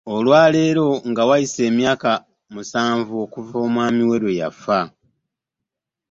Olwaleero 0.15 0.87
nga 1.09 1.23
wayise 1.29 1.61
emyaka 1.69 2.11
musanvu 2.53 3.13
okuva 3.25 3.55
omwami 3.65 4.03
we 4.09 4.17
lwe 4.23 4.31
yafa. 4.41 4.79